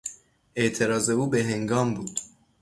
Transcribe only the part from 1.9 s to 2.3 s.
بود.